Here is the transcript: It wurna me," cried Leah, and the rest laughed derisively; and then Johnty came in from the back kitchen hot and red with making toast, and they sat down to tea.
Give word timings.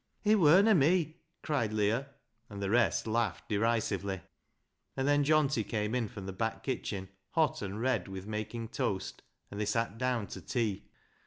It 0.23 0.37
wurna 0.39 0.75
me," 0.75 1.17
cried 1.43 1.71
Leah, 1.71 2.07
and 2.49 2.59
the 2.59 2.71
rest 2.71 3.05
laughed 3.05 3.47
derisively; 3.47 4.21
and 4.97 5.07
then 5.07 5.23
Johnty 5.23 5.63
came 5.63 5.93
in 5.93 6.07
from 6.07 6.25
the 6.25 6.33
back 6.33 6.63
kitchen 6.63 7.07
hot 7.33 7.61
and 7.61 7.79
red 7.79 8.07
with 8.07 8.25
making 8.25 8.69
toast, 8.69 9.21
and 9.51 9.61
they 9.61 9.65
sat 9.65 9.99
down 9.99 10.25
to 10.29 10.41
tea. 10.41 10.89